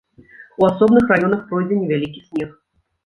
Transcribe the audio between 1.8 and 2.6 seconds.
невялікі снег.